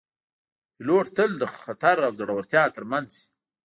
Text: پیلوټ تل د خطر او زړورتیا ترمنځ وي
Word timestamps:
پیلوټ 0.75 1.05
تل 1.15 1.31
د 1.41 1.43
خطر 1.63 1.95
او 2.07 2.11
زړورتیا 2.19 2.63
ترمنځ 2.75 3.09
وي 3.15 3.21